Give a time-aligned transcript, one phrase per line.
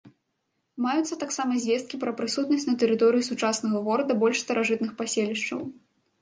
[0.85, 5.61] Маюцца таксама звесткі пра прысутнасць на тэрыторыі сучаснага горада больш старажытных паселішчаў.